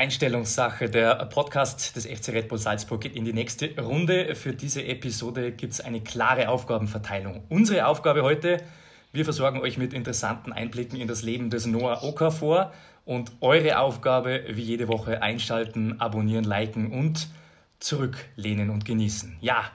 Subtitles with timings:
[0.00, 0.88] Einstellungssache.
[0.88, 4.34] Der Podcast des FC Red Bull Salzburg geht in die nächste Runde.
[4.34, 7.44] Für diese Episode gibt es eine klare Aufgabenverteilung.
[7.50, 8.62] Unsere Aufgabe heute,
[9.12, 12.72] wir versorgen euch mit interessanten Einblicken in das Leben des Noah Okafor.
[13.04, 17.28] Und eure Aufgabe, wie jede Woche, einschalten, abonnieren, liken und
[17.78, 19.36] zurücklehnen und genießen.
[19.42, 19.70] Ja,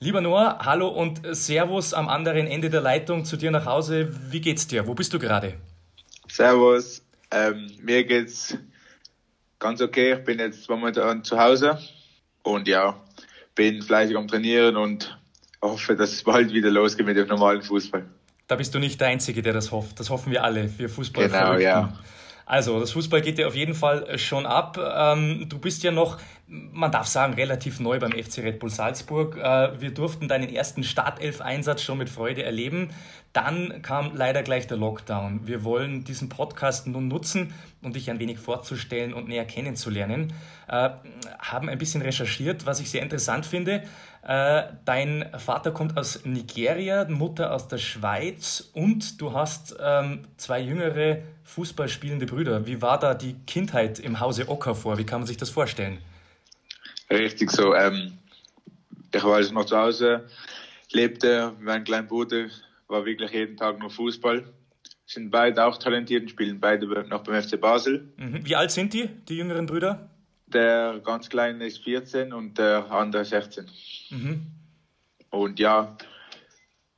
[0.00, 4.08] lieber Noah, hallo und Servus am anderen Ende der Leitung zu dir nach Hause.
[4.32, 4.86] Wie geht's dir?
[4.86, 5.52] Wo bist du gerade?
[6.28, 8.56] Servus, ähm, mir geht's
[9.58, 10.14] ganz okay.
[10.14, 11.78] Ich bin jetzt momentan zu Hause
[12.42, 13.00] und ja,
[13.54, 15.18] bin fleißig am Trainieren und
[15.62, 18.04] hoffe, dass es bald wieder losgeht mit dem normalen Fußball.
[18.46, 19.98] Da bist du nicht der Einzige, der das hofft.
[19.98, 21.28] Das hoffen wir alle, wir Fußball.
[21.28, 21.92] Genau, ja.
[22.44, 24.78] Also, das Fußball geht dir auf jeden Fall schon ab.
[24.78, 29.36] Ähm, du bist ja noch, man darf sagen, relativ neu beim FC Red Bull Salzburg.
[29.36, 32.90] Äh, wir durften deinen ersten Startelf-Einsatz schon mit Freude erleben.
[33.32, 35.46] Dann kam leider gleich der Lockdown.
[35.46, 40.32] Wir wollen diesen Podcast nun nutzen, um dich ein wenig vorzustellen und näher kennenzulernen.
[40.68, 40.90] Äh,
[41.38, 43.82] haben ein bisschen recherchiert, was ich sehr interessant finde.
[44.22, 50.60] Äh, dein Vater kommt aus Nigeria, Mutter aus der Schweiz und du hast ähm, zwei
[50.60, 52.66] jüngere fußballspielende Brüder.
[52.66, 54.98] Wie war da die Kindheit im Hause Okafor?
[54.98, 55.98] Wie kann man sich das vorstellen?
[57.10, 57.74] Richtig so.
[57.74, 58.18] Ähm,
[59.12, 60.28] ich war also noch zu Hause,
[60.92, 62.48] lebte mit meinem kleinen Bruder
[62.88, 64.44] war wirklich jeden Tag nur Fußball.
[65.06, 68.12] Sind beide auch talentiert und spielen beide noch beim FC Basel.
[68.16, 68.44] Mhm.
[68.44, 70.10] Wie alt sind die, die jüngeren Brüder?
[70.48, 73.66] Der ganz Kleine ist 14 und der andere 16.
[74.10, 74.46] Mhm.
[75.30, 75.96] Und ja,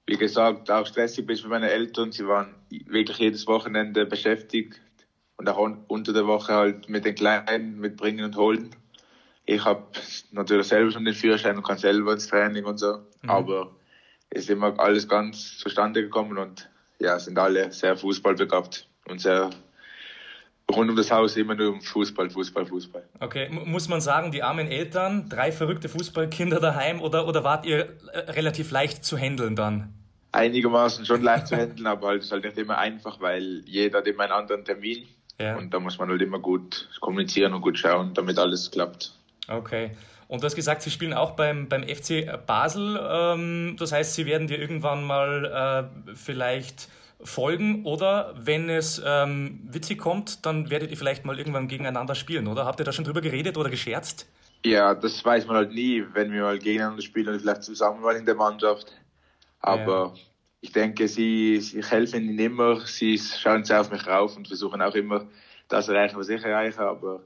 [0.07, 2.13] wie gesagt, auch stressig bis für meine Eltern.
[2.13, 4.81] Sie waren wirklich jedes Wochenende beschäftigt
[5.37, 8.71] und auch unter der Woche halt mit den Kleinen, mit Bringen und Holen.
[9.49, 9.83] Ich habe
[10.31, 12.99] natürlich selber schon den Führerschein und kann selber ins Training und so.
[13.23, 13.31] Mhm.
[13.31, 13.71] Aber
[14.29, 16.69] ist immer alles ganz zustande gekommen und
[16.99, 19.49] ja, sind alle sehr fußballbegabt und sehr
[20.71, 23.09] rund um das Haus immer nur um Fußball, Fußball, Fußball.
[23.21, 27.97] Okay, muss man sagen, die armen Eltern, drei verrückte Fußballkinder daheim oder, oder wart ihr
[28.13, 29.95] äh, relativ leicht zu handeln dann?
[30.31, 34.07] Einigermaßen schon leicht zu handeln, aber halt ist halt nicht immer einfach, weil jeder hat
[34.09, 35.07] immer einen anderen Termin
[35.41, 35.57] ja.
[35.57, 39.15] und da muss man halt immer gut kommunizieren und gut schauen, damit alles klappt.
[39.49, 39.91] Okay.
[40.29, 43.01] Und du hast gesagt, Sie spielen auch beim, beim FC Basel.
[43.03, 46.89] Ähm, das heißt, Sie werden dir irgendwann mal äh, vielleicht
[47.21, 52.47] folgen oder wenn es ähm, witzig kommt, dann werdet ihr vielleicht mal irgendwann gegeneinander spielen,
[52.47, 52.65] oder?
[52.65, 54.29] Habt ihr da schon drüber geredet oder gescherzt?
[54.65, 58.17] Ja, das weiß man halt nie, wenn wir mal gegeneinander spielen oder vielleicht zusammen mal
[58.17, 58.93] in der Mannschaft.
[59.61, 60.23] Aber ja.
[60.61, 64.83] ich denke, sie, sie helfen ihnen immer, sie schauen sehr auf mich rauf und versuchen
[64.83, 65.27] auch immer
[65.69, 66.81] das erreichen, was ich erreiche.
[66.81, 67.23] Aber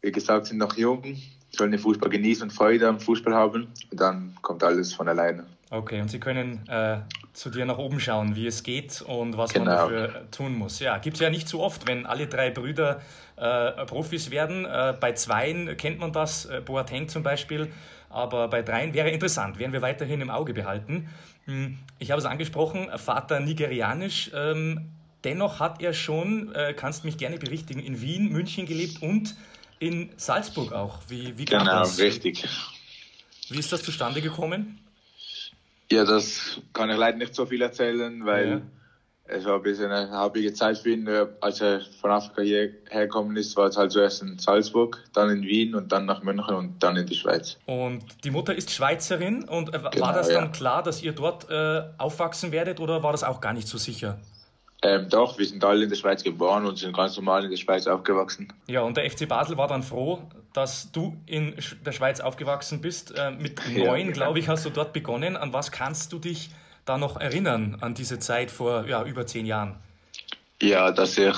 [0.00, 1.02] wie gesagt, sind noch jung
[1.50, 3.68] sollen den Fußball genießen und Freude am Fußball haben.
[3.90, 5.44] Und dann kommt alles von alleine.
[5.72, 6.98] Okay, und Sie können äh,
[7.32, 9.66] zu dir nach oben schauen, wie es geht und was genau.
[9.66, 10.80] man dafür tun muss.
[10.80, 13.00] Ja, gibt es ja nicht so oft, wenn alle drei Brüder
[13.36, 14.64] äh, Profis werden.
[14.64, 17.70] Äh, bei zweien kennt man das, äh, Boateng zum Beispiel,
[18.08, 21.08] aber bei dreien wäre interessant, werden wir weiterhin im Auge behalten.
[21.44, 24.32] Hm, ich habe es angesprochen, Vater nigerianisch.
[24.34, 24.90] Ähm,
[25.22, 29.36] dennoch hat er schon, äh, kannst mich gerne berichtigen, in Wien, München gelebt und
[29.80, 31.00] in Salzburg auch.
[31.08, 31.98] Wie, wie genau, das?
[31.98, 32.46] richtig.
[33.48, 34.78] Wie ist das zustande gekommen?
[35.90, 38.60] Ja, das kann ich leider nicht so viel erzählen, weil ja.
[39.24, 41.08] es war ein bisschen eine habige Zeit für ihn.
[41.40, 45.42] Als er von Afrika hierher gekommen ist, war es halt zuerst in Salzburg, dann in
[45.42, 47.56] Wien und dann nach München und dann in die Schweiz.
[47.66, 50.50] Und die Mutter ist Schweizerin und äh, war genau, das dann ja.
[50.50, 54.20] klar, dass ihr dort äh, aufwachsen werdet oder war das auch gar nicht so sicher?
[54.82, 57.58] Ähm, doch, wir sind alle in der Schweiz geboren und sind ganz normal in der
[57.58, 58.50] Schweiz aufgewachsen.
[58.66, 60.22] Ja, und der FC Basel war dann froh,
[60.54, 61.54] dass du in
[61.84, 63.16] der Schweiz aufgewachsen bist.
[63.16, 65.36] Äh, mit neun, ja, glaube ich, hast du dort begonnen.
[65.36, 66.50] An was kannst du dich
[66.86, 69.76] da noch erinnern, an diese Zeit vor ja, über zehn Jahren?
[70.62, 71.36] Ja, dass ich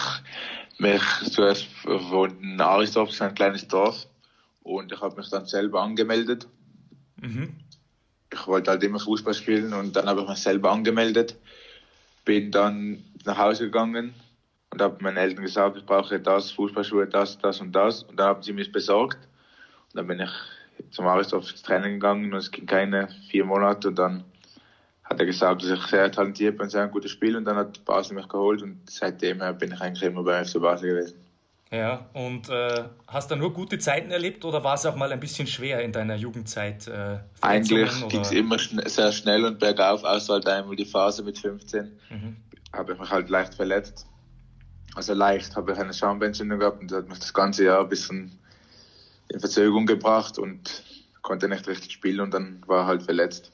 [0.78, 4.06] mich zuerst von Arisdorf, das ist ein kleines Dorf,
[4.62, 6.46] und ich habe mich dann selber angemeldet.
[7.20, 7.56] Mhm.
[8.32, 11.36] Ich wollte halt immer Fußball spielen und dann habe ich mich selber angemeldet
[12.24, 14.14] bin dann nach Hause gegangen
[14.70, 18.02] und habe meinen Eltern gesagt, ich brauche das, Fußballschuhe, das, das und das.
[18.04, 19.18] Und dann haben sie es besorgt.
[19.92, 20.30] Und dann bin ich
[20.90, 23.88] zum Aristorf ins Training gegangen und es ging keine vier Monate.
[23.88, 24.24] Und dann
[25.04, 27.36] hat er gesagt, dass ich sehr talentiert bin, sehr ein gutes Spiel.
[27.36, 30.90] Und dann hat Basel mich geholt und seitdem bin ich eigentlich immer bei FC Basel
[30.90, 31.31] gewesen.
[31.72, 35.20] Ja, und äh, hast du nur gute Zeiten erlebt oder war es auch mal ein
[35.20, 36.86] bisschen schwer in deiner Jugendzeit?
[36.86, 41.22] Äh, Eigentlich ging es immer schn sehr schnell und bergauf, außer halt einmal die Phase
[41.22, 41.98] mit 15.
[42.10, 42.36] Mhm.
[42.74, 44.06] Habe ich mich halt leicht verletzt.
[44.94, 48.38] Also leicht habe ich eine Schambeinentzündung gehabt und hat mich das ganze Jahr ein bisschen
[49.28, 50.84] in Verzögerung gebracht und
[51.22, 53.50] konnte nicht richtig spielen und dann war halt verletzt.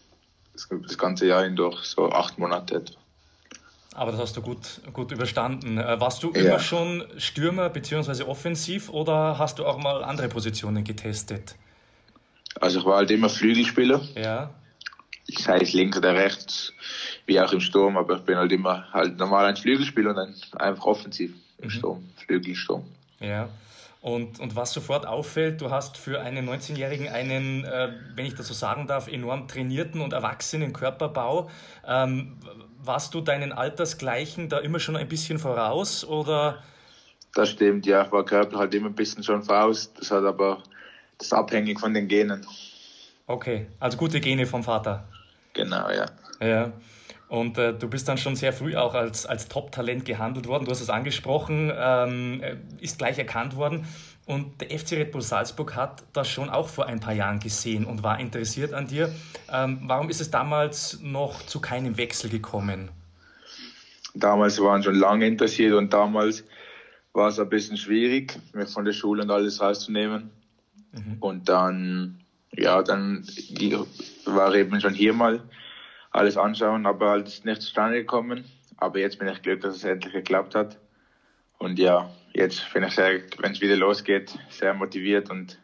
[0.55, 2.99] Das, das ganze Jahr hindurch, so acht Monate etwa.
[3.99, 5.77] Aber das hast du gut, gut überstanden.
[5.77, 6.41] Äh, warst du ja.
[6.41, 8.23] immer schon Stürmer bzw.
[8.23, 11.57] offensiv oder hast du auch mal andere Positionen getestet?
[12.61, 14.01] Also ich war halt immer Flügelspieler.
[14.15, 14.51] Ja.
[15.27, 16.73] Ich sei es links oder rechts,
[17.27, 20.35] wie auch im Sturm, aber ich bin halt immer halt normal ein Flügelspieler und dann
[20.59, 21.71] einfach offensiv im mhm.
[21.71, 22.85] Sturm, Flügelsturm.
[23.19, 23.49] Ja.
[24.09, 28.49] Und, und was sofort auffällt, du hast für einen 19-Jährigen einen, äh, wenn ich das
[28.49, 31.51] so sagen darf, enorm trainierten und erwachsenen Körperbau.
[31.87, 32.39] Ähm,
[32.83, 36.63] warst du deinen Altersgleichen da immer schon ein bisschen voraus oder?
[37.35, 39.93] Das stimmt, ja, ich war körperlich halt immer ein bisschen schon voraus.
[39.93, 40.63] Das hat aber
[41.19, 42.47] das ist abhängig von den Genen.
[43.27, 45.07] Okay, also gute Gene vom Vater.
[45.53, 46.07] Genau, ja.
[46.41, 46.73] Ja.
[47.29, 50.65] Und äh, du bist dann schon sehr früh auch als, als Top-Talent gehandelt worden.
[50.65, 52.43] Du hast es angesprochen, ähm,
[52.81, 53.85] ist gleich erkannt worden.
[54.25, 57.85] Und der FC Red Bull Salzburg hat das schon auch vor ein paar Jahren gesehen
[57.85, 59.11] und war interessiert an dir.
[59.51, 62.91] Ähm, warum ist es damals noch zu keinem Wechsel gekommen?
[64.15, 66.45] Damals waren schon lange interessiert und damals
[67.13, 70.31] war es ein bisschen schwierig, mich von der Schule und alles rauszunehmen.
[70.93, 71.17] Mhm.
[71.21, 72.21] Und dann,
[72.53, 73.27] ja, dann
[74.25, 75.43] war eben schon hier mal
[76.19, 78.45] alles anschauen, aber halt ist nicht zustande gekommen.
[78.77, 80.79] Aber jetzt bin ich glücklich, dass es endlich geklappt hat.
[81.59, 85.59] Und ja, jetzt bin ich sehr, wenn es wieder losgeht, sehr motiviert und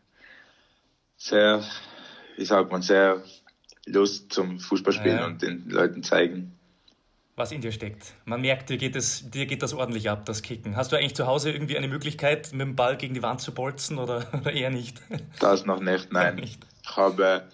[1.17, 1.63] sehr,
[2.37, 3.23] wie sagt man, sehr
[3.87, 5.27] Lust zum Fußballspielen ja.
[5.27, 6.59] und den Leuten zeigen.
[7.37, 8.15] Was in dir steckt.
[8.25, 10.77] Man merkt, dir geht, es, dir geht das ordentlich ab, das Kicken.
[10.77, 13.53] Hast du eigentlich zu Hause irgendwie eine Möglichkeit, mit dem Ball gegen die Wand zu
[13.53, 15.01] bolzen oder, oder eher nicht?
[15.41, 16.37] Das noch nicht, nein.
[16.37, 16.65] Nicht.
[16.83, 17.49] Ich habe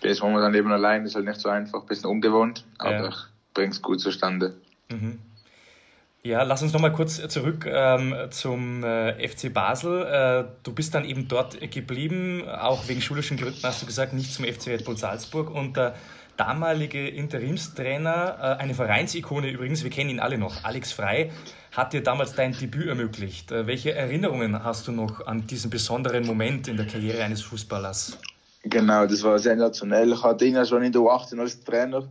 [0.00, 3.08] bin jetzt momentan eben allein, ist halt nicht so einfach, ein bisschen ungewohnt, aber ja.
[3.08, 3.16] ich
[3.54, 4.54] bringe es gut zustande.
[4.90, 5.18] Mhm.
[6.24, 10.02] Ja, lass uns nochmal kurz zurück ähm, zum äh, FC Basel.
[10.02, 14.32] Äh, du bist dann eben dort geblieben, auch wegen schulischen Gründen hast du gesagt, nicht
[14.32, 15.50] zum FC Red Bull Salzburg.
[15.50, 15.94] Und der
[16.36, 21.30] damalige Interimstrainer, äh, eine Vereinsikone übrigens, wir kennen ihn alle noch, Alex Frei,
[21.72, 23.52] hat dir damals dein Debüt ermöglicht.
[23.52, 28.18] Äh, welche Erinnerungen hast du noch an diesen besonderen Moment in der Karriere eines Fußballers?
[28.62, 30.12] Genau, das war sensationell.
[30.12, 32.08] Ich hatte ihn ja schon in der U18 als Trainer.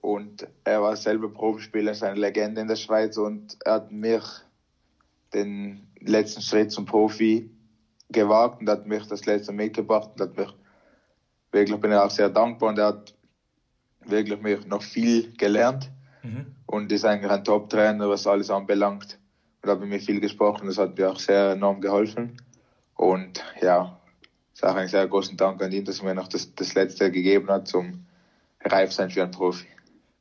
[0.00, 3.16] Und er war selber Profispieler, ist eine Legende in der Schweiz.
[3.16, 4.22] Und er hat mich
[5.32, 7.50] den letzten Schritt zum Profi
[8.10, 10.52] gewagt und hat mich das letzte mitgebracht und hat mich
[11.52, 12.70] wirklich bin ich auch sehr dankbar.
[12.70, 13.14] Und er hat
[14.04, 15.90] wirklich mich noch viel gelernt.
[16.22, 16.54] Mhm.
[16.66, 19.18] und ist eigentlich ein Top-Trainer, was alles anbelangt.
[19.62, 22.36] Und hat mit mir viel gesprochen, das hat mir auch sehr enorm geholfen.
[22.96, 23.98] Und ja,
[24.54, 27.48] sage einen sehr großen Dank an ihn, dass er mir noch das, das Letzte gegeben
[27.48, 28.06] hat zum
[28.64, 29.66] Reifsein für einen Profi.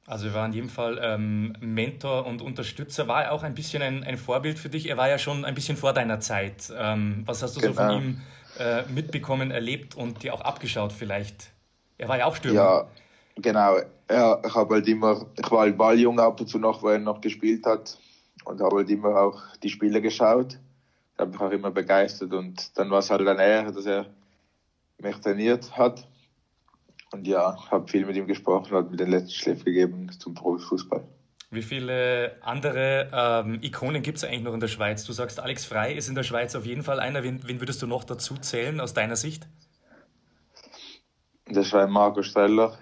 [0.08, 3.08] Also er war in jedem Fall ähm, Mentor und Unterstützer.
[3.08, 4.90] War er auch ein bisschen ein, ein, Vorbild für dich?
[4.90, 6.72] Er war ja schon ein bisschen vor deiner Zeit.
[6.76, 7.74] Ähm, was hast du genau.
[7.74, 8.00] so von genau.
[8.02, 8.22] ihm
[8.60, 11.52] äh, mitbekommen, erlebt und dir auch abgeschaut vielleicht?
[11.98, 12.56] Er war ja auch Stürmer.
[12.56, 12.88] Ja,
[13.38, 13.78] genau.
[14.10, 17.00] Ja, ich habe halt immer, ich war halt Balljung ab und zu noch, wo er
[17.00, 17.98] noch gespielt hat
[18.44, 20.58] und habe halt immer auch die Spiele geschaut.
[21.16, 24.08] Da habe mich auch immer begeistert und dann war es halt eine Ehre, dass er
[25.02, 26.08] mich trainiert hat.
[27.12, 31.04] Und ja, habe viel mit ihm gesprochen, hat mir den letzten Schliff gegeben zum Profifußball.
[31.50, 35.04] Wie viele andere ähm, Ikonen gibt es eigentlich noch in der Schweiz?
[35.04, 37.24] Du sagst, Alex Frei ist in der Schweiz auf jeden Fall einer.
[37.24, 39.50] Wen, wen würdest du noch dazu zählen aus deiner Sicht?
[41.46, 42.78] Das war Marco Streller.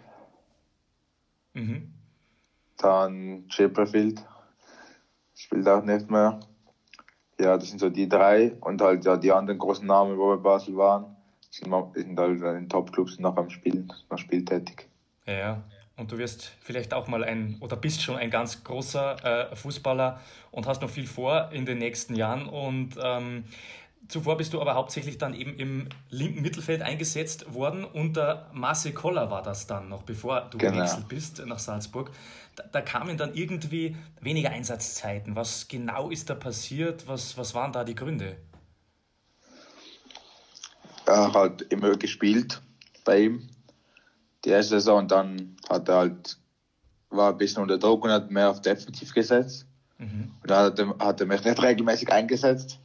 [1.53, 1.91] Mhm.
[2.77, 4.23] Dann Chipperfield.
[5.33, 6.39] Spielt auch nicht mehr.
[7.39, 8.51] Ja, das sind so die drei.
[8.61, 11.15] Und halt ja die anderen großen Namen, wo wir bei Basel waren
[11.49, 14.87] sind, sind halt in den Top-Clubs noch am Spielen, noch spieltätig.
[15.25, 15.63] Ja,
[15.99, 20.21] und du wirst vielleicht auch mal ein oder bist schon ein ganz großer äh, Fußballer
[20.51, 22.47] und hast noch viel vor in den nächsten Jahren.
[22.47, 23.43] Und ähm,
[24.07, 27.83] zuvor bist du aber hauptsächlich dann eben im linken Mittelfeld eingesetzt worden.
[27.83, 30.71] Unter Marcel Koller war das dann noch, bevor du genau.
[30.71, 32.11] gewechselt bist nach Salzburg.
[32.55, 35.35] Da, da, kamen dann irgendwie weniger Einsatzzeiten.
[35.35, 37.09] Was genau ist da passiert?
[37.09, 38.37] Was, was waren da die Gründe?
[41.09, 42.61] Er halt immer gespielt
[43.05, 43.49] bei ihm.
[44.45, 46.37] Die erste Saison und dann hat er halt,
[47.09, 49.65] war ein bisschen unter Druck und hat mehr auf Defensiv gesetzt.
[49.97, 50.31] Mhm.
[50.41, 52.79] Und dann hat er, hat er mich nicht regelmäßig eingesetzt.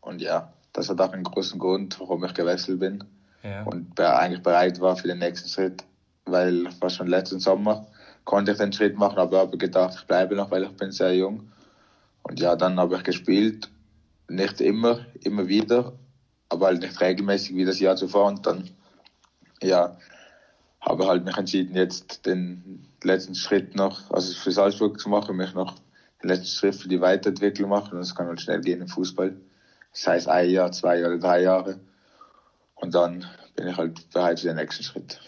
[0.00, 3.02] Und ja, das hat auch einen großen Grund, warum ich gewechselt bin.
[3.42, 3.64] Ja.
[3.64, 5.84] Und eigentlich bereit war für den nächsten Schritt,
[6.26, 7.86] weil war schon letzten Sommer
[8.24, 11.14] konnte ich den Schritt machen, aber habe gedacht, ich bleibe noch, weil ich bin sehr
[11.14, 11.50] jung.
[12.22, 13.70] Und ja, dann habe ich gespielt,
[14.28, 15.92] nicht immer, immer wieder,
[16.48, 18.70] aber halt nicht regelmäßig wie das Jahr zuvor und dann,
[19.62, 19.96] ja,
[20.80, 25.54] habe halt mich entschieden, jetzt den letzten Schritt noch, also für Salzburg zu machen, mich
[25.54, 25.74] noch
[26.22, 29.36] den letzten Schritt für die Weiterentwicklung machen und das kann halt schnell gehen im Fußball.
[29.92, 31.80] Das heißt ein Jahr, zwei oder drei Jahre
[32.74, 33.24] und dann
[33.56, 35.20] bin ich halt bereit für den nächsten Schritt.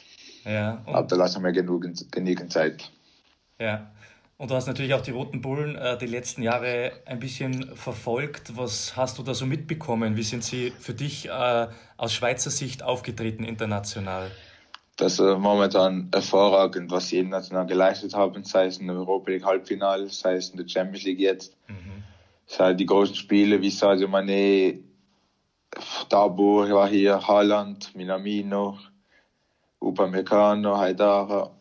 [0.44, 0.82] Ja.
[0.86, 2.90] Aber da lassen wir genügend, genügend Zeit.
[3.58, 3.90] Ja.
[4.38, 8.56] Und du hast natürlich auch die Roten Bullen äh, die letzten Jahre ein bisschen verfolgt.
[8.56, 10.16] Was hast du da so mitbekommen?
[10.16, 14.30] Wie sind sie für dich äh, aus Schweizer Sicht aufgetreten international?
[14.96, 19.30] Das ist äh, momentan hervorragend, was sie international geleistet haben, sei es in der Europa
[19.30, 21.56] League Halbfinale, sei es in der Champions League jetzt.
[21.68, 22.04] Mhm.
[22.46, 24.80] Sei die großen Spiele wie Sadio Mane,
[26.08, 28.78] Dabur war hier, Haaland, Minamino,
[29.80, 31.55] Upamecano, Haidara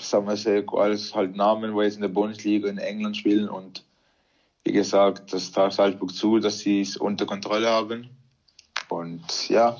[0.00, 3.84] sagen wir sehr, alles halt Namen, wo jetzt in der Bundesliga in England spielen und
[4.64, 8.08] wie gesagt, das traut Salzburg zu, dass sie es unter Kontrolle haben.
[8.88, 9.76] Und ja,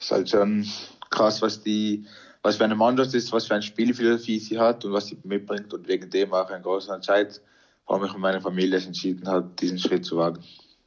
[0.00, 0.66] ist halt schon
[1.10, 2.04] krass, was die,
[2.42, 5.72] was für eine Mannschaft ist, was für eine Spielphilosophie sie hat und was sie mitbringt
[5.72, 7.40] und wegen dem auch ein großer Entscheid,
[7.86, 10.42] warum ich mit meiner Familie entschieden habe, diesen Schritt zu wagen.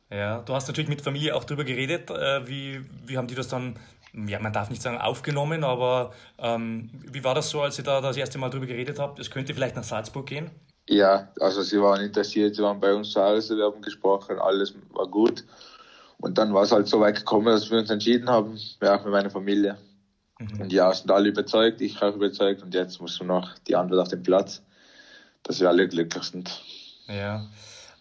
[0.10, 2.10] Ja, du hast natürlich mit Familie auch darüber geredet.
[2.10, 3.76] Äh, wie, wie haben die das dann
[4.14, 8.02] ja, man darf nicht sagen aufgenommen, aber ähm, wie war das so, als ihr da
[8.02, 9.20] das erste Mal drüber geredet habt?
[9.20, 10.50] Es könnte vielleicht nach Salzburg gehen?
[10.88, 14.74] Ja, also sie waren interessiert, sie waren bei uns zu Hause, wir haben gesprochen, alles
[14.92, 15.44] war gut.
[16.18, 19.04] Und dann war es halt so weit gekommen, dass wir uns entschieden haben, ja, auch
[19.04, 19.78] mit meiner Familie.
[20.40, 20.62] Mhm.
[20.62, 24.02] Und ja, sind alle überzeugt, ich auch überzeugt und jetzt muss nur noch die Antwort
[24.02, 24.64] auf den Platz,
[25.44, 26.62] dass wir alle glücklich sind.
[27.08, 27.46] Ja.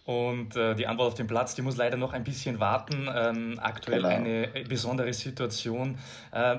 [0.09, 3.07] Und äh, die Antwort auf den Platz, die muss leider noch ein bisschen warten.
[3.15, 4.15] Ähm, aktuell genau.
[4.15, 5.99] eine besondere Situation.
[6.31, 6.57] Äh,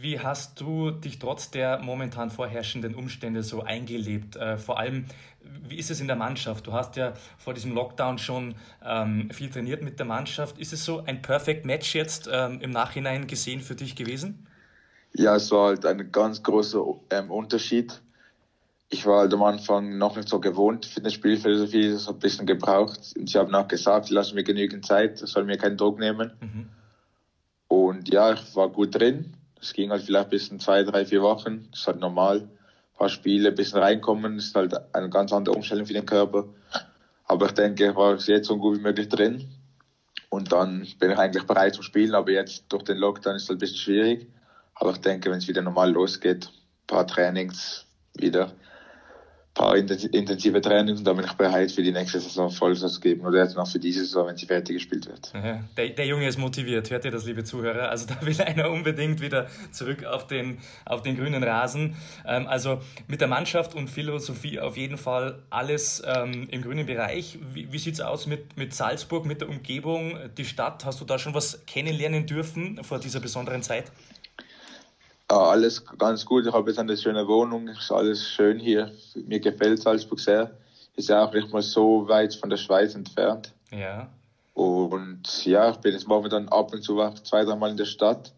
[0.00, 4.34] wie hast du dich trotz der momentan vorherrschenden Umstände so eingelebt?
[4.34, 5.04] Äh, vor allem,
[5.68, 6.66] wie ist es in der Mannschaft?
[6.66, 10.58] Du hast ja vor diesem Lockdown schon ähm, viel trainiert mit der Mannschaft.
[10.58, 14.48] Ist es so ein Perfect Match jetzt ähm, im Nachhinein gesehen für dich gewesen?
[15.12, 18.02] Ja, es war halt ein ganz großer ähm, Unterschied
[18.92, 22.20] ich war halt am Anfang noch nicht so gewohnt für eine Spielphilosophie, das hat ein
[22.20, 23.14] bisschen gebraucht.
[23.16, 26.32] Und sie haben auch gesagt, lassen mir genügend Zeit, soll mir keinen Druck nehmen.
[26.40, 26.68] Mhm.
[27.68, 29.36] Und ja, ich war gut drin.
[29.60, 31.68] Es ging halt vielleicht bis in zwei, drei, vier Wochen.
[31.70, 32.40] Das ist halt normal.
[32.40, 36.04] Ein paar Spiele, ein bisschen reinkommen, das ist halt eine ganz andere Umstellung für den
[36.04, 36.48] Körper.
[37.26, 39.48] Aber ich denke, ich war jetzt so gut wie möglich drin.
[40.30, 43.48] Und dann bin ich eigentlich bereit zum Spielen, aber jetzt durch den Lockdown ist es
[43.48, 44.26] halt ein bisschen schwierig.
[44.74, 48.52] Aber ich denke, wenn es wieder normal losgeht, ein paar Trainings wieder,
[49.54, 53.42] paar intensive Trainings und dann bin ich bereit für die nächste Saison Vollsatz geben oder
[53.42, 55.32] jetzt noch für diese Saison, wenn sie fertig gespielt wird.
[55.76, 57.90] Der, der, Junge ist motiviert, hört ihr das, liebe Zuhörer?
[57.90, 61.96] Also da will einer unbedingt wieder zurück auf den, auf den grünen Rasen.
[62.26, 67.38] Ähm, also mit der Mannschaft und Philosophie auf jeden Fall alles ähm, im grünen Bereich.
[67.52, 70.84] Wie, wie sieht es aus mit, mit Salzburg, mit der Umgebung, die Stadt?
[70.84, 73.90] Hast du da schon was kennenlernen dürfen vor dieser besonderen Zeit?
[75.38, 76.46] Alles ganz gut.
[76.46, 78.90] Ich habe jetzt eine schöne Wohnung, ist alles schön hier.
[79.14, 80.50] Mir gefällt Salzburg sehr.
[80.96, 83.52] Ist ja auch nicht mal so weit von der Schweiz entfernt.
[83.70, 84.08] Ja.
[84.54, 88.32] Und ja, ich bin jetzt momentan ab und zu zwei, dreimal in der Stadt.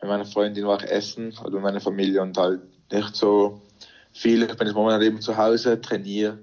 [0.00, 2.60] Mit meiner Freundin war ich essen oder mit meiner Familie und halt
[2.92, 3.62] nicht so
[4.12, 4.42] viel.
[4.42, 6.38] Ich bin jetzt momentan eben zu Hause, trainiere,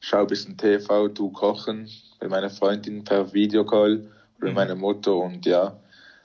[0.00, 1.88] schaue ein bisschen TV, tu kochen
[2.20, 4.08] mit meiner Freundin per Videocall oder
[4.40, 4.54] mit mhm.
[4.54, 5.76] meiner Mutter und ja,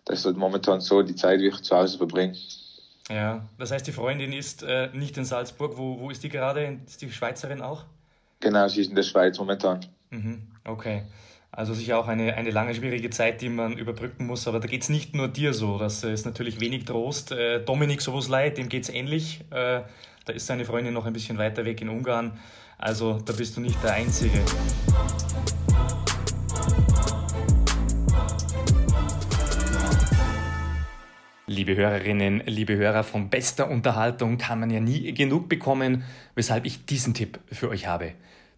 [0.06, 2.36] das ist halt momentan so die Zeit, die ich zu Hause verbringe.
[3.10, 5.78] Ja, das heißt, die Freundin ist äh, nicht in Salzburg.
[5.78, 6.80] Wo, wo ist die gerade?
[6.86, 7.86] Ist die Schweizerin auch?
[8.40, 9.86] Genau, sie ist in der Schweiz momentan.
[10.10, 11.04] Mhm, okay.
[11.52, 14.48] Also sicher auch eine, eine lange, schwierige Zeit, die man überbrücken muss.
[14.48, 15.78] Aber da geht es nicht nur dir so.
[15.78, 17.32] Das ist natürlich wenig Trost.
[17.32, 19.42] Äh, Dominik Soboslai, dem geht es ähnlich.
[19.50, 19.82] Äh,
[20.26, 22.38] da ist seine Freundin noch ein bisschen weiter weg in Ungarn.
[22.78, 24.40] Also da bist du nicht der Einzige.
[31.50, 36.04] Liebe Hörerinnen, liebe Hörer, von bester Unterhaltung kann man ja nie genug bekommen,
[36.36, 38.12] weshalb ich diesen Tipp für euch habe.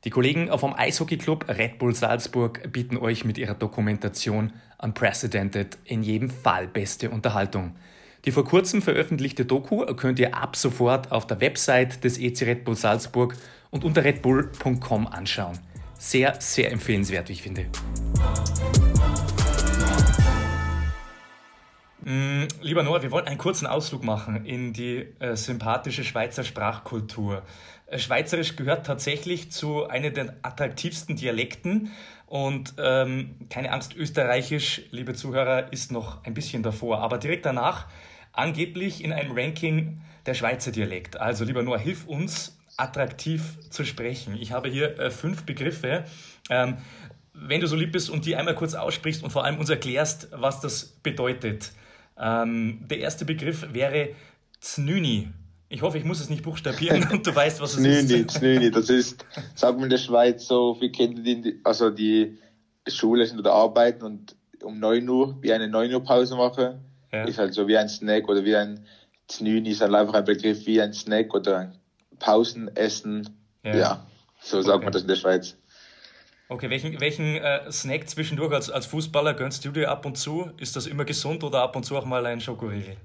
[0.05, 6.31] Die Kollegen vom Eishockeyclub Red Bull Salzburg bieten euch mit ihrer Dokumentation Unprecedented in jedem
[6.31, 7.75] Fall beste Unterhaltung.
[8.25, 12.65] Die vor kurzem veröffentlichte Doku könnt ihr ab sofort auf der Website des EC Red
[12.65, 13.35] Bull Salzburg
[13.69, 15.59] und unter redbull.com anschauen.
[15.99, 17.67] Sehr, sehr empfehlenswert, wie ich finde.
[22.61, 27.43] Lieber Noah, wir wollten einen kurzen Ausflug machen in die äh, sympathische Schweizer Sprachkultur.
[27.87, 31.91] Äh, Schweizerisch gehört tatsächlich zu einer der attraktivsten Dialekten
[32.27, 37.87] und ähm, keine Angst, Österreichisch, liebe Zuhörer, ist noch ein bisschen davor, aber direkt danach
[38.33, 41.19] angeblich in einem Ranking der Schweizer Dialekt.
[41.19, 44.37] Also lieber Noah, hilf uns attraktiv zu sprechen.
[44.39, 46.05] Ich habe hier äh, fünf Begriffe.
[46.49, 46.77] Ähm,
[47.33, 50.27] wenn du so lieb bist und die einmal kurz aussprichst und vor allem uns erklärst,
[50.31, 51.71] was das bedeutet.
[52.19, 54.09] Ähm, der erste Begriff wäre
[54.59, 55.29] Znüni.
[55.69, 58.31] Ich hoffe, ich muss es nicht buchstabieren und du weißt, was es Znüni, ist.
[58.37, 62.37] Znüni, das ist, sagen wir in der Schweiz so, wie Kinder, die, also die
[62.87, 66.79] Schule sind oder arbeiten und um 9 Uhr, wie eine 9 Uhr Pause machen,
[67.11, 67.23] ja.
[67.23, 68.85] ist halt so wie ein Snack oder wie ein
[69.27, 71.71] Znüni, ist halt einfach ein Begriff wie ein Snack oder
[72.17, 73.29] Pausenessen,
[73.63, 73.77] ja.
[73.77, 74.05] ja.
[74.41, 74.85] So sagt okay.
[74.85, 75.55] man das in der Schweiz.
[76.51, 80.49] Okay, welchen, welchen äh, Snack zwischendurch als, als Fußballer gönnst du dir ab und zu?
[80.57, 82.97] Ist das immer gesund oder ab und zu auch mal ein Schokoriegel?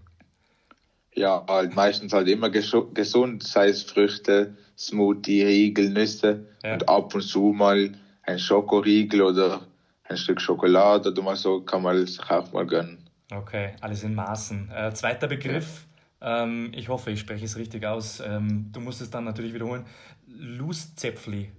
[1.15, 6.73] Ja, halt meistens halt immer gesund, sei es Früchte, Smoothie, Riegel, Nüsse ja.
[6.73, 9.61] und ab und zu mal ein Schokoriegel oder
[10.05, 12.99] ein Stück Schokolade oder mal so kann man sich auch mal gönnen.
[13.31, 14.71] Okay, alles in Maßen.
[14.75, 15.85] Äh, zweiter Begriff,
[16.23, 18.21] ähm, ich hoffe, ich spreche es richtig aus.
[18.21, 19.85] Ähm, du musst es dann natürlich wiederholen.
[20.27, 21.53] Loose-Zäpfli.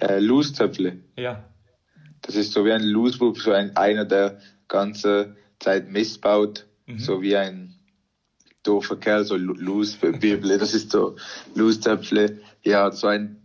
[0.00, 1.00] Äh, Loose-Zäpfli?
[1.16, 1.44] Ja.
[2.22, 4.38] Das ist so wie ein Loose-Bub, so ein, einer, der
[4.68, 6.98] ganze Zeit missbaut, mhm.
[6.98, 7.74] so wie ein
[8.62, 11.16] doofer Kerl, so Loose-Bibel, das ist so
[11.54, 12.40] Loose-Zäpfli.
[12.62, 13.40] Ja, so ein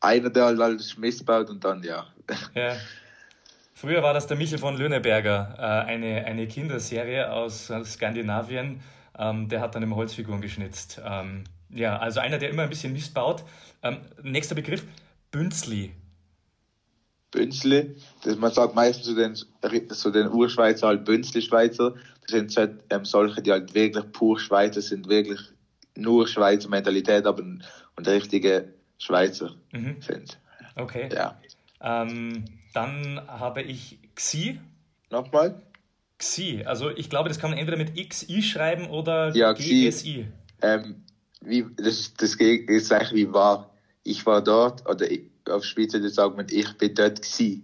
[0.00, 2.06] einer, der halt alles missbaut und dann, ja.
[2.54, 2.76] Ja.
[3.74, 8.80] Früher war das der Michel von Löhneberger, äh, eine, eine Kinderserie aus Skandinavien.
[9.16, 11.00] Ähm, der hat dann im Holzfiguren geschnitzt.
[11.04, 13.44] Ähm, ja, also einer, der immer ein bisschen Mist baut.
[13.82, 14.84] Ähm, nächster Begriff,
[15.30, 15.92] Bünzli.
[17.30, 17.94] Bünzli,
[18.24, 21.94] das, man sagt meistens zu den, zu den Urschweizer halt Bünzli-Schweizer.
[22.22, 25.40] Das sind halt, ähm, solche, die halt wirklich pur Schweizer sind, wirklich
[25.94, 29.96] nur Schweizer Mentalität, aber und richtige Schweizer mhm.
[30.00, 30.38] sind.
[30.76, 31.08] Okay.
[31.12, 31.38] Ja.
[31.80, 34.60] Ähm, dann habe ich Xi.
[35.10, 35.60] Nochmal?
[36.18, 36.62] Xi.
[36.64, 40.26] Also ich glaube, das kann man entweder mit XI schreiben oder ja, GSI.
[40.62, 41.04] Ähm,
[41.40, 43.70] wie, das ist das ist eigentlich wie war.
[44.02, 47.62] Ich war dort oder ich, auf Schweizerdeutsch sagt man, ich bin dort gsi.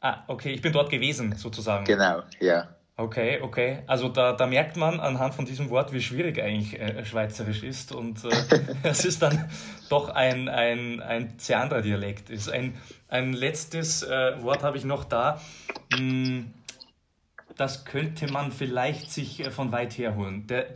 [0.00, 1.84] Ah, okay, ich bin dort gewesen, sozusagen.
[1.84, 2.76] Genau, ja.
[2.98, 3.82] Okay, okay.
[3.86, 7.92] Also da, da merkt man anhand von diesem Wort, wie schwierig eigentlich äh, Schweizerisch ist.
[7.92, 8.30] Und äh,
[8.84, 9.50] es ist dann
[9.90, 12.30] doch ein, ein, ein sehr anderer Dialekt.
[12.30, 12.74] Ist ein,
[13.08, 15.42] ein letztes äh, Wort habe ich noch da.
[15.94, 16.54] Hm,
[17.56, 20.46] das könnte man vielleicht sich äh, von weit her holen.
[20.46, 20.74] Der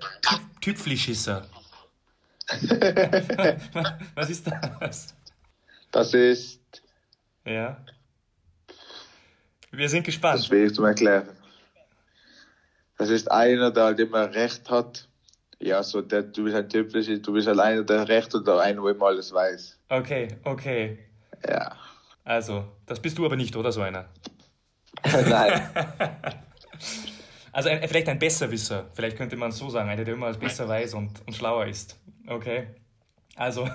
[0.61, 1.47] Tüpflischisser.
[4.15, 5.15] Was ist das?
[5.91, 6.61] Das ist.
[7.45, 7.85] Ja.
[9.71, 10.35] Wir sind gespannt.
[10.35, 11.29] Das ist schwierig zu erklären.
[12.99, 15.09] Das ist einer, der halt immer Recht hat.
[15.59, 18.89] Ja, so der, du bist ein Typ, du bist alleine der Recht oder einer, wo
[18.89, 19.79] immer alles weiß.
[19.89, 20.99] Okay, okay.
[21.47, 21.77] Ja.
[22.25, 24.09] Also, das bist du aber nicht, oder so einer?
[25.29, 25.69] Nein.
[27.53, 30.69] also ein, vielleicht ein Besserwisser, vielleicht könnte man so sagen, einer, der immer als besser
[30.69, 31.99] weiß und, und schlauer ist.
[32.27, 32.69] Okay.
[33.37, 33.69] Also,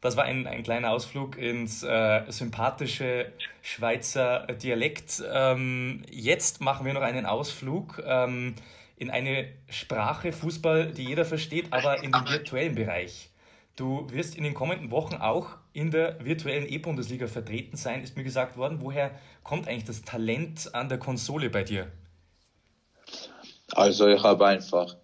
[0.00, 5.22] das war ein, ein kleiner Ausflug ins äh, sympathische Schweizer Dialekt.
[5.32, 8.54] Ähm, jetzt machen wir noch einen Ausflug ähm,
[8.96, 13.30] in eine Sprache Fußball, die jeder versteht, aber in den virtuellen Bereich.
[13.76, 18.24] Du wirst in den kommenden Wochen auch in der virtuellen E-Bundesliga vertreten sein, ist mir
[18.24, 18.78] gesagt worden.
[18.80, 19.10] Woher
[19.42, 21.90] kommt eigentlich das Talent an der Konsole bei dir?
[23.74, 24.96] Also ich habe einfach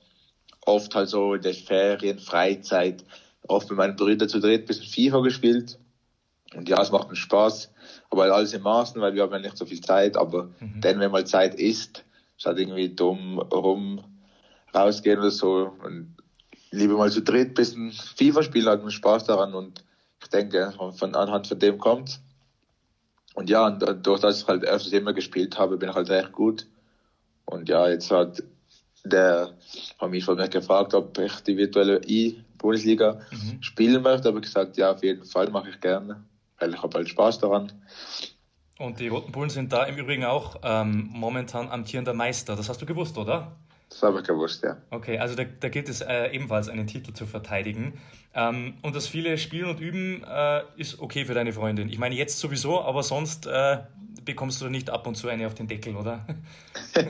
[0.62, 3.04] oft halt so in der Ferien, Freizeit
[3.48, 5.78] oft mit meinen Brüdern zu dritt ein bisschen FIFA gespielt.
[6.54, 7.72] Und ja, es macht mir Spaß.
[8.10, 10.16] Aber halt alles in Maßen, weil wir haben ja nicht so viel Zeit.
[10.16, 10.80] Aber mhm.
[10.80, 12.04] dann, wenn mal Zeit ist,
[12.36, 14.04] statt irgendwie dumm rum
[14.74, 15.72] rausgehen oder so.
[15.84, 16.16] Und
[16.70, 19.54] lieber mal zu dritt ein bisschen FIFA spielen, hat mir Spaß daran.
[19.54, 19.84] Und
[20.22, 22.20] ich denke, von anhand von dem kommt.
[23.34, 26.32] Und ja, und durch das ich halt öfters immer gespielt habe, bin ich halt recht
[26.32, 26.66] gut.
[27.44, 28.42] Und ja, jetzt hat
[29.08, 29.52] der
[29.98, 33.62] hat mich von mir gefragt, ob ich die virtuelle I Bundesliga mhm.
[33.62, 36.24] spielen möchte, habe ich gesagt, ja, auf jeden Fall mache ich gerne,
[36.58, 37.72] weil ich habe halt Spaß daran.
[38.78, 42.56] Und die Roten Bullen sind da im Übrigen auch ähm, momentan amtierender Meister.
[42.56, 43.56] Das hast du gewusst, oder?
[43.88, 44.76] Das habe ich gewusst, ja.
[44.90, 47.94] Okay, also da, da gilt es äh, ebenfalls, einen Titel zu verteidigen.
[48.34, 51.88] Ähm, und das viele Spielen und Üben äh, ist okay für deine Freundin.
[51.88, 53.78] Ich meine, jetzt sowieso, aber sonst äh,
[54.24, 56.26] bekommst du nicht ab und zu eine auf den Deckel, oder?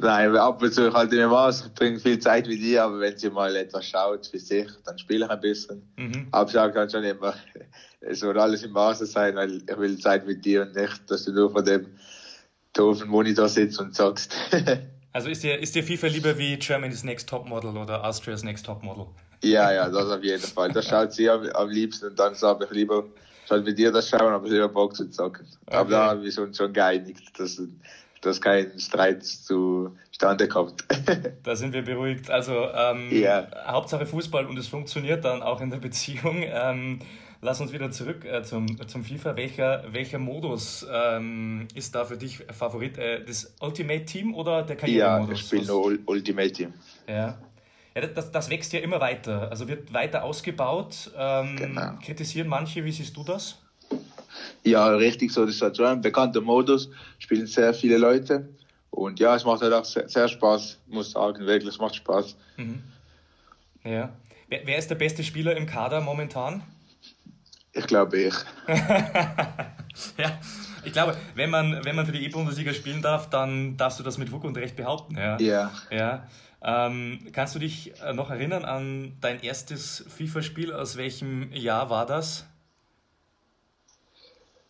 [0.00, 1.66] Nein, ab und zu halt immer was.
[1.66, 4.96] Ich bringe viel Zeit mit ihr, aber wenn sie mal etwas schaut für sich, dann
[4.98, 5.92] spiele ich ein bisschen.
[5.96, 6.28] Mhm.
[6.32, 7.34] Ich sage dann schon immer,
[8.00, 11.24] es soll alles im Maße sein, weil ich will Zeit mit dir und nicht, dass
[11.24, 11.86] du nur vor dem
[12.74, 14.36] doofen Monitor sitzt und sagst.
[15.12, 18.66] also ist dir, ist dir FIFA lieber wie Germany's Next Top Model oder Austria's Next
[18.66, 19.06] Top Model?
[19.42, 20.70] Ja, ja, das auf jeden Fall.
[20.70, 23.04] Das schaut sie am, am liebsten und dann sage ich lieber,
[23.48, 25.46] soll mit dir das schauen, aber ich lieber Bock zu zocken.
[25.66, 25.76] Okay.
[25.76, 27.22] Aber da haben wir uns schon geeinigt.
[27.38, 27.60] Das,
[28.20, 30.84] dass kein Streit zustande kommt.
[31.42, 32.30] da sind wir beruhigt.
[32.30, 33.46] Also ähm, ja.
[33.66, 36.44] Hauptsache Fußball und es funktioniert dann auch in der Beziehung.
[36.60, 36.98] Ähm,
[37.40, 39.36] lass uns wieder zurück äh, zum, zum FIFA.
[39.36, 42.98] Welcher, welcher Modus ähm, ist da für dich Favorit?
[42.98, 45.28] Äh, das Ultimate Team oder der Karrieremodus?
[45.28, 46.72] Ja, ich spiele nur Ultimate Team.
[47.06, 47.38] Ja.
[48.00, 51.10] Ja, das, das wächst ja immer weiter, also wird weiter ausgebaut.
[51.16, 51.92] Ähm, genau.
[52.00, 53.58] Kritisieren manche, wie siehst du das?
[54.62, 55.44] Ja, richtig so.
[55.44, 58.48] Das ist halt so ein bekannter Modus, spielen sehr viele Leute.
[58.90, 62.36] Und ja, es macht halt auch sehr, sehr Spaß, muss sagen, wirklich, es macht Spaß.
[62.56, 62.82] Mhm.
[63.82, 64.10] Ja.
[64.48, 66.62] Wer, wer, ist der beste Spieler im Kader momentan?
[67.72, 68.34] Ich glaube ich.
[70.16, 70.38] ja,
[70.84, 74.18] ich glaube, wenn man, wenn man für die E-Bundesliga spielen darf, dann darfst du das
[74.18, 75.16] mit Wuck und Recht behaupten.
[75.16, 75.36] Ja.
[75.40, 75.72] Ja.
[75.90, 76.26] ja.
[76.62, 80.72] Ähm, kannst du dich äh, noch erinnern an dein erstes FIFA-Spiel?
[80.72, 82.46] Aus welchem Jahr war das?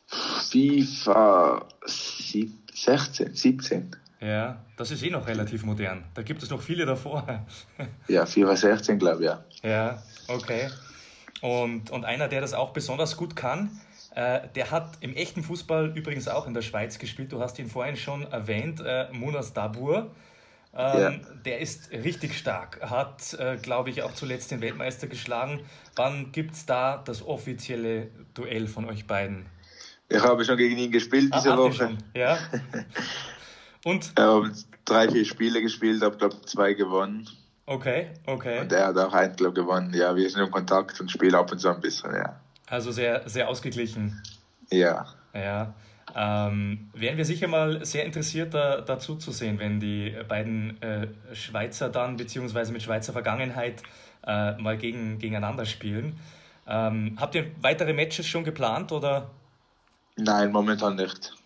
[0.07, 3.97] FIFA 16, 17.
[4.21, 6.05] Ja, das ist eh noch relativ modern.
[6.15, 7.47] Da gibt es noch viele davor.
[8.09, 9.45] ja, FIFA 16, glaube ich, ja.
[9.63, 10.69] Ja, okay.
[11.41, 13.81] Und, und einer, der das auch besonders gut kann,
[14.15, 17.33] äh, der hat im echten Fußball übrigens auch in der Schweiz gespielt.
[17.33, 20.11] Du hast ihn vorhin schon erwähnt, äh, Munas Dabur.
[20.75, 21.11] Ähm, ja.
[21.45, 25.61] Der ist richtig stark, hat, äh, glaube ich, auch zuletzt den Weltmeister geschlagen.
[25.97, 29.47] Wann gibt es da das offizielle Duell von euch beiden?
[30.09, 31.97] Ich habe schon gegen ihn gespielt diese Ach, Woche.
[32.15, 32.39] Ja.
[33.85, 34.17] Und?
[34.17, 34.53] Wir haben
[34.85, 37.29] drei, vier Spiele gespielt, habe, glaube zwei gewonnen.
[37.67, 38.61] Okay, okay.
[38.61, 39.93] Und er hat auch einen, glaube gewonnen.
[39.95, 42.41] Ja, wir sind in Kontakt und spielen ab und zu ein bisschen, ja.
[42.67, 44.23] Also sehr, sehr ausgeglichen.
[44.71, 45.07] Ja.
[45.35, 45.75] Ja.
[46.21, 51.07] Ähm, wären wir sicher mal sehr interessiert, da, dazu zu sehen, wenn die beiden äh,
[51.33, 53.85] Schweizer dann, beziehungsweise mit Schweizer Vergangenheit,
[54.27, 56.19] äh, mal gegen, gegeneinander spielen.
[56.67, 59.31] Ähm, habt ihr weitere Matches schon geplant oder?
[60.17, 61.37] Nein, momentan nicht.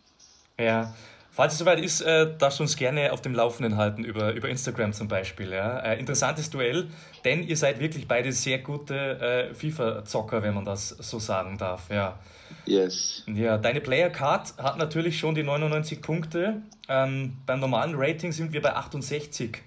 [0.59, 0.95] Ja,
[1.35, 4.51] Falls es soweit ist, äh, darfst du uns gerne auf dem Laufenden halten, über, über
[4.51, 5.51] Instagram zum Beispiel.
[5.51, 5.79] Ja?
[5.79, 6.89] Äh, interessantes Duell,
[7.25, 11.89] denn ihr seid wirklich beide sehr gute äh, FIFA-Zocker, wenn man das so sagen darf.
[11.89, 12.19] Ja.
[12.67, 13.25] Yes.
[13.27, 16.61] Ja, deine Player Card hat natürlich schon die 99 Punkte.
[16.89, 19.63] Ähm, beim normalen Rating sind wir bei 68.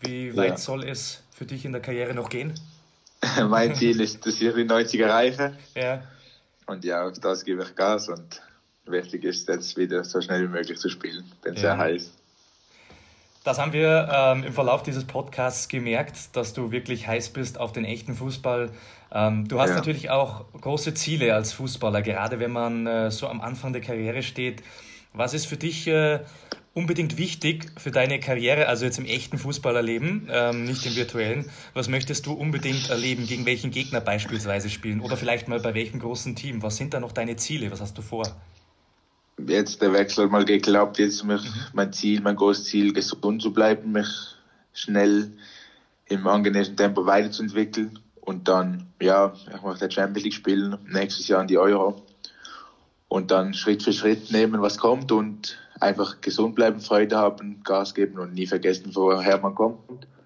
[0.00, 0.56] Wie weit ja.
[0.56, 2.54] soll es für dich in der Karriere noch gehen?
[3.48, 5.56] mein Ziel ist, dass ich die 90 erreiche.
[5.76, 6.02] Ja.
[6.66, 8.42] Und ja, auf das gebe ich Gas und
[8.86, 11.70] wichtig ist, jetzt wieder so schnell wie möglich zu spielen, denn es ja.
[11.70, 12.12] sehr heiß.
[13.44, 17.72] Das haben wir ähm, im Verlauf dieses Podcasts gemerkt, dass du wirklich heiß bist auf
[17.72, 18.70] den echten Fußball.
[19.12, 19.76] Ähm, du hast ja.
[19.76, 24.22] natürlich auch große Ziele als Fußballer, gerade wenn man äh, so am Anfang der Karriere
[24.22, 24.62] steht.
[25.12, 26.20] Was ist für dich äh,
[26.72, 31.50] unbedingt wichtig für deine Karriere, also jetzt im echten Fußballerleben, ähm, nicht im virtuellen?
[31.74, 33.26] Was möchtest du unbedingt erleben?
[33.26, 35.00] Gegen welchen Gegner beispielsweise spielen?
[35.00, 36.62] Oder vielleicht mal bei welchem großen Team?
[36.62, 37.70] Was sind da noch deine Ziele?
[37.70, 38.24] Was hast du vor?
[39.46, 40.98] Jetzt der Wechsel mal geklappt.
[40.98, 41.60] Jetzt mich, mhm.
[41.72, 44.08] mein Ziel, mein großes Ziel, gesund zu bleiben, mich
[44.72, 45.32] schnell
[46.06, 51.48] im angenehmen Tempo weiterzuentwickeln und dann, ja, ich möchte Champions League spielen, nächstes Jahr in
[51.48, 52.02] die Euro
[53.08, 57.94] und dann Schritt für Schritt nehmen, was kommt und einfach gesund bleiben, Freude haben, Gas
[57.94, 59.78] geben und nie vergessen, woher man kommt.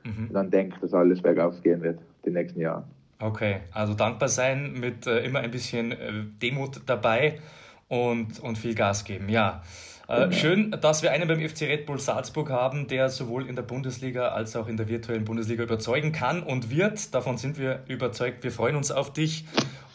[0.05, 0.29] Mhm.
[0.29, 2.85] Und dann denke ich, dass alles bergauf gehen wird, die nächsten Jahre.
[3.21, 7.41] Okay, also dankbar sein mit äh, immer ein bisschen äh, Demut dabei
[7.89, 9.29] und, und viel Gas geben.
[9.29, 9.63] Ja.
[10.09, 13.63] Äh, schön, dass wir einen beim FC Red Bull Salzburg haben, der sowohl in der
[13.63, 17.15] Bundesliga als auch in der virtuellen Bundesliga überzeugen kann und wird.
[17.15, 18.43] Davon sind wir überzeugt.
[18.43, 19.45] Wir freuen uns auf dich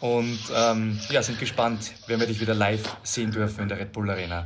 [0.01, 3.91] und ähm, ja, sind gespannt, wenn wir dich wieder live sehen dürfen in der Red
[3.91, 4.45] Bull Arena.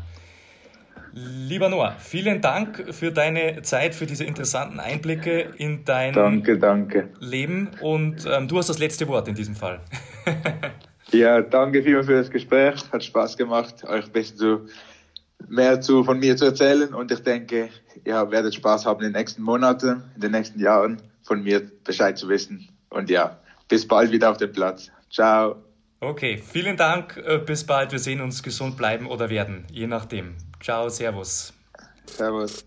[1.12, 7.10] Lieber Noah, vielen Dank für deine Zeit, für diese interessanten Einblicke in dein danke, danke.
[7.20, 9.82] Leben und ähm, du hast das letzte Wort in diesem Fall.
[11.12, 12.84] Ja, danke vielmals für das Gespräch.
[12.92, 14.68] Hat Spaß gemacht, euch ein bisschen zu,
[15.48, 16.94] mehr zu, von mir zu erzählen.
[16.94, 17.70] Und ich denke,
[18.04, 22.18] ihr werdet Spaß haben in den nächsten Monaten, in den nächsten Jahren von mir Bescheid
[22.18, 22.68] zu wissen.
[22.90, 24.92] Und ja, bis bald wieder auf dem Platz.
[25.10, 25.56] Ciao.
[26.00, 27.18] Okay, vielen Dank.
[27.18, 27.92] Äh, bis bald.
[27.92, 30.36] Wir sehen uns gesund bleiben oder werden, je nachdem.
[30.62, 31.54] Ciao, Servus.
[32.06, 32.66] Servus.